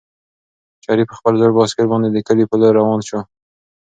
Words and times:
شریف 0.83 1.07
په 1.09 1.15
خپل 1.19 1.33
زوړ 1.39 1.51
بایسکل 1.57 1.85
باندې 1.91 2.09
د 2.11 2.17
کلي 2.27 2.45
په 2.47 2.55
لور 2.61 2.73
روان 2.79 2.99
شو. 3.07 3.19